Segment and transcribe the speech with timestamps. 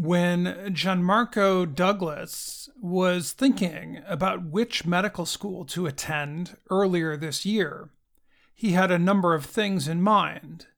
[0.00, 0.44] When
[0.74, 7.90] Gianmarco Douglas was thinking about which medical school to attend earlier this year,
[8.54, 10.68] he had a number of things in mind.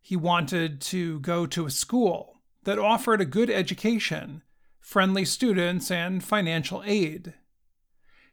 [0.00, 4.42] He wanted to go to a school that offered a good education,
[4.80, 7.34] friendly students, and financial aid.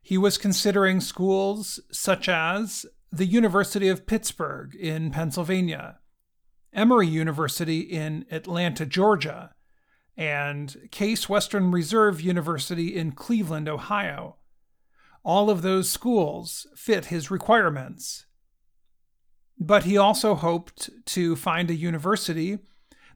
[0.01, 5.99] He was considering schools such as the University of Pittsburgh in Pennsylvania,
[6.73, 9.53] Emory University in Atlanta, Georgia,
[10.19, 14.35] and Case Western Reserve University in Cleveland, Ohio.
[15.23, 18.25] All of those schools fit his requirements.
[19.57, 22.59] But he also hoped to find a university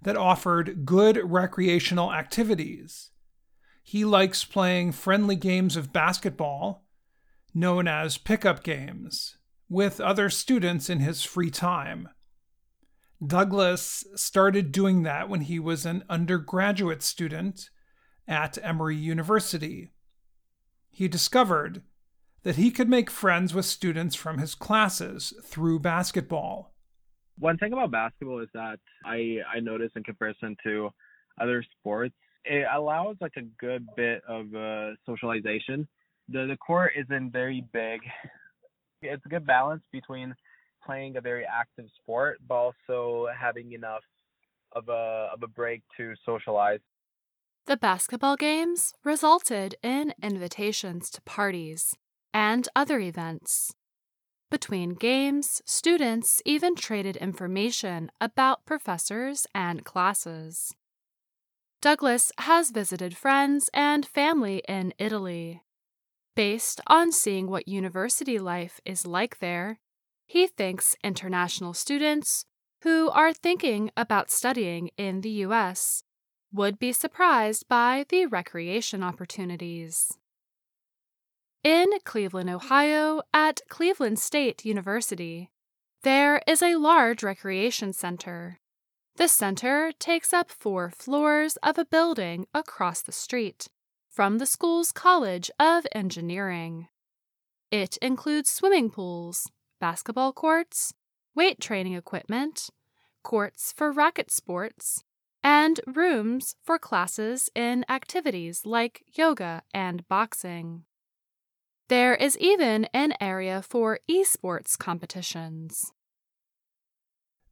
[0.01, 3.11] that offered good recreational activities.
[3.83, 6.85] He likes playing friendly games of basketball,
[7.53, 9.35] known as pickup games,
[9.67, 12.07] with other students in his free time.
[13.25, 17.69] Douglas started doing that when he was an undergraduate student
[18.27, 19.91] at Emory University.
[20.89, 21.83] He discovered
[22.43, 26.73] that he could make friends with students from his classes through basketball.
[27.39, 30.89] One thing about basketball is that I I noticed in comparison to
[31.41, 32.13] other sports,
[32.45, 35.87] it allows like a good bit of uh, socialization.
[36.29, 38.01] The the court isn't very big.
[39.01, 40.33] It's a good balance between
[40.85, 44.03] playing a very active sport, but also having enough
[44.73, 46.79] of a of a break to socialize.
[47.65, 51.95] The basketball games resulted in invitations to parties
[52.33, 53.73] and other events.
[54.51, 60.75] Between games, students even traded information about professors and classes.
[61.81, 65.61] Douglas has visited friends and family in Italy.
[66.35, 69.79] Based on seeing what university life is like there,
[70.25, 72.45] he thinks international students
[72.81, 76.03] who are thinking about studying in the U.S.
[76.51, 80.17] would be surprised by the recreation opportunities.
[81.63, 85.49] In Cleveland, Ohio, at Cleveland State University,
[86.03, 88.59] there is a large recreation center.
[89.15, 93.67] The center takes up four floors of a building across the street
[94.09, 96.89] from the school's College of Engineering.
[97.71, 99.49] It includes swimming pools,
[99.83, 100.93] basketball courts,
[101.35, 102.69] weight training equipment,
[103.21, 105.03] courts for racket sports,
[105.43, 110.83] and rooms for classes in activities like yoga and boxing.
[111.89, 115.91] There is even an area for esports competitions.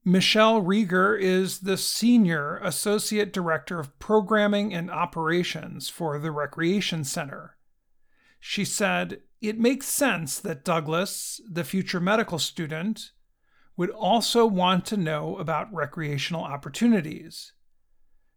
[0.06, 7.58] Michelle Rieger is the Senior Associate Director of Programming and Operations for the Recreation Center.
[8.41, 13.12] She said, it makes sense that Douglas, the future medical student,
[13.78, 17.53] would also want to know about recreational opportunities.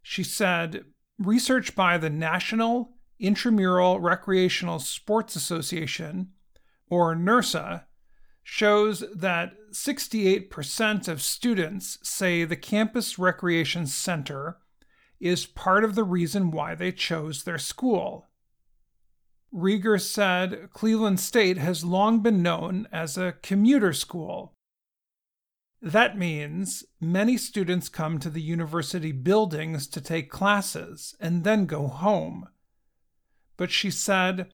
[0.01, 0.85] She said
[1.17, 6.29] research by the National Intramural Recreational Sports Association,
[6.87, 7.85] or NIRSA,
[8.43, 14.59] shows that 68% of students say the campus recreation center
[15.19, 18.27] is part of the reason why they chose their school.
[19.55, 24.53] Rieger said Cleveland State has long been known as a commuter school.
[25.81, 31.87] That means many students come to the university buildings to take classes and then go
[31.87, 32.49] home.
[33.55, 34.51] But she said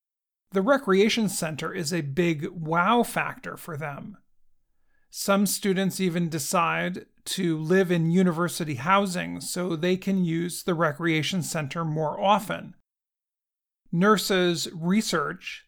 [0.52, 4.18] the recreation center is a big wow factor for them.
[5.10, 11.42] Some students even decide to live in university housing so they can use the recreation
[11.42, 12.76] center more often.
[13.94, 15.66] NIRSA's research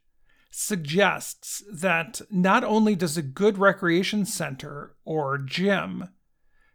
[0.50, 6.09] suggests that not only does a good recreation center or gym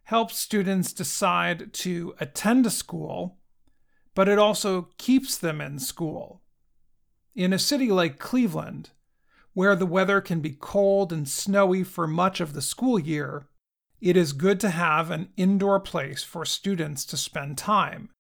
[0.04, 3.38] help students decide to attend a school,
[4.14, 6.42] but it also keeps them in school.
[7.34, 8.91] In a city like Cleveland,
[9.53, 13.48] where the weather can be cold and snowy for much of the school year,
[14.00, 18.10] it is good to have an indoor place for students to spend time.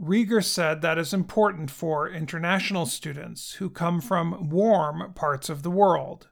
[0.00, 5.70] Rieger said that is important for international students who come from warm parts of the
[5.70, 6.28] world.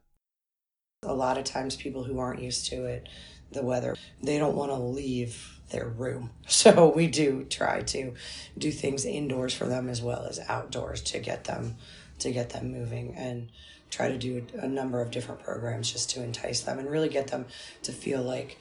[1.05, 3.09] A lot of times, people who aren't used to it,
[3.53, 6.31] the weather, they don't want to leave their room.
[6.47, 8.15] So, we do try to
[8.59, 11.77] do things indoors for them as well as outdoors to get them
[12.19, 13.49] to get them moving and
[13.91, 17.29] try to do a number of different programs just to entice them and really get
[17.29, 17.47] them
[17.83, 18.59] to feel like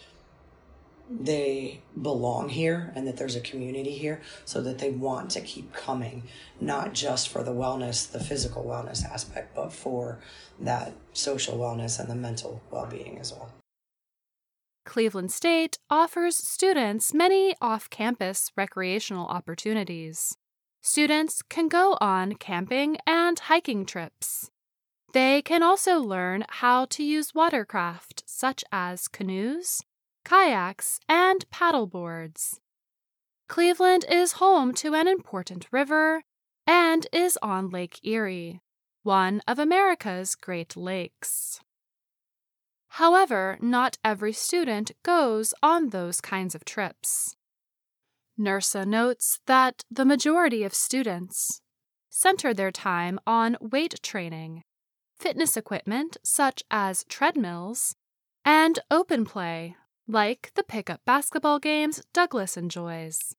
[1.09, 5.73] they belong here and that there's a community here so that they want to keep
[5.73, 6.23] coming,
[6.59, 10.19] not just for the wellness, the physical wellness aspect, but for
[10.59, 13.51] that social wellness and the mental well being as well.
[14.85, 20.37] Cleveland State offers students many off campus recreational opportunities.
[20.81, 24.49] Students can go on camping and hiking trips.
[25.13, 29.83] They can also learn how to use watercraft, such as canoes,
[30.23, 32.59] kayaks, and paddleboards.
[33.47, 36.23] Cleveland is home to an important river
[36.65, 38.61] and is on Lake Erie,
[39.03, 41.59] one of America's Great Lakes.
[42.95, 47.35] However, not every student goes on those kinds of trips.
[48.39, 51.61] NIRSA notes that the majority of students
[52.09, 54.63] center their time on weight training,
[55.17, 57.95] fitness equipment such as treadmills,
[58.43, 59.75] and open play
[60.11, 63.35] like the pickup basketball games Douglas enjoys.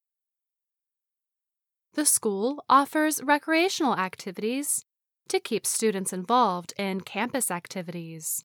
[1.95, 4.85] The school offers recreational activities
[5.29, 8.45] to keep students involved in campus activities.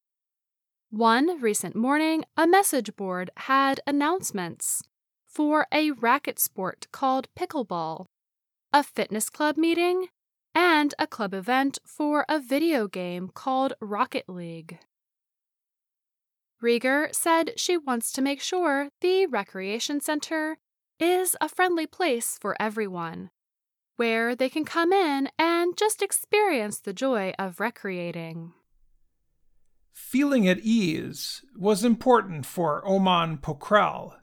[0.89, 4.83] One recent morning, a message board had announcements
[5.25, 8.05] for a racket sport called pickleball,
[8.73, 10.07] a fitness club meeting,
[10.53, 14.79] and a club event for a video game called Rocket League.
[16.61, 20.57] Rieger said she wants to make sure the recreation center
[20.99, 23.29] is a friendly place for everyone
[23.97, 28.53] where they can come in and just experience the joy of recreating.
[29.91, 34.13] Feeling at ease was important for Oman Pokrel,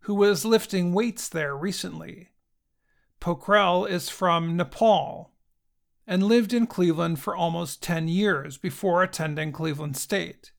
[0.00, 2.28] who was lifting weights there recently.
[3.20, 5.32] Pokrel is from Nepal
[6.06, 10.52] and lived in Cleveland for almost 10 years before attending Cleveland State.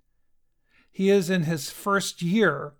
[0.96, 2.76] He is in his first year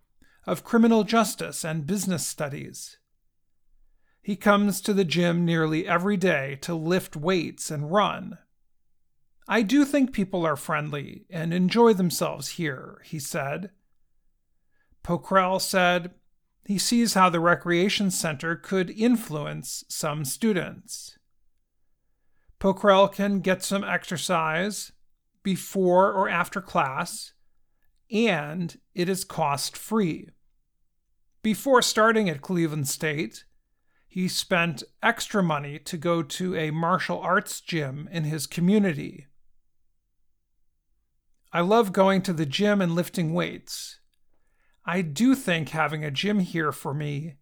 [0.48, 2.98] of criminal justice and business studies.
[4.22, 8.38] He comes to the gym nearly every day to lift weights and run.
[9.50, 13.72] I do think people are friendly and enjoy themselves here, he said.
[15.04, 16.12] Pokrel said
[16.64, 21.20] he sees how the recreation center could influence some students.
[22.62, 24.94] Pokrel can get some exercise
[25.44, 27.34] before or after class,
[28.12, 30.30] and it is cost free.
[31.42, 33.46] Before starting at Cleveland State,
[34.08, 39.28] he spent extra money to go to a martial arts gym in his community.
[41.52, 44.00] I love going to the gym and lifting weights.
[44.86, 47.36] I do think having a gym here for me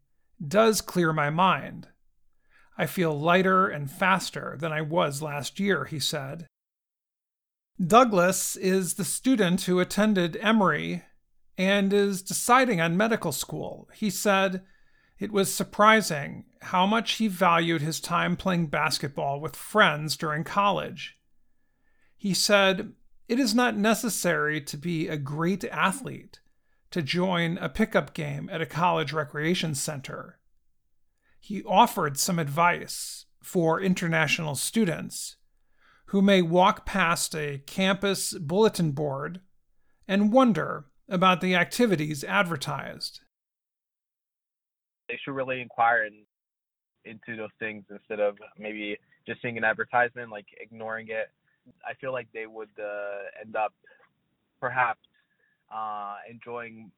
[0.46, 1.88] does clear my mind.
[2.78, 6.48] I feel lighter and faster than I was last year, he said.
[7.82, 11.04] Douglas is the student who attended Emory
[11.58, 13.90] and is deciding on medical school.
[13.94, 14.64] He said,
[15.20, 21.18] it was surprising how much he valued his time playing basketball with friends during college.
[22.18, 22.94] He said,
[23.30, 26.42] It is not necessary to be a great athlete
[26.92, 30.40] to join a pickup game at a college recreation center.
[31.40, 35.38] He offered some advice for international students
[36.14, 39.42] who may walk past a campus bulletin board
[40.08, 43.20] and wonder about the activities advertised
[45.14, 46.24] they should really inquire in,
[47.06, 51.30] into those things instead of maybe just seeing an advertisement, like ignoring it.
[51.88, 53.74] I feel like they would uh, end up
[54.60, 55.00] perhaps
[55.74, 56.92] uh, enjoying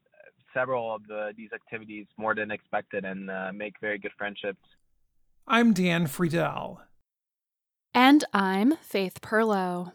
[0.53, 4.61] several of the, these activities more than expected and uh, make very good friendships.
[5.47, 6.77] I'm Dan Friedell.
[7.95, 9.93] And I'm Faith Pirlo.